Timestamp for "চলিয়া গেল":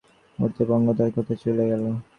1.41-1.83